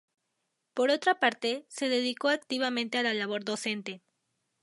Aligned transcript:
Por 0.73 0.89
otra 0.89 1.19
parte, 1.19 1.63
se 1.69 1.87
dedicó 1.87 2.29
activamente 2.29 2.97
a 2.97 3.03
la 3.03 3.13
labor 3.13 3.43
docente. 3.45 4.01